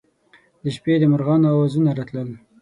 [0.63, 2.29] د شپې د مرغانو اوازونه راتلل.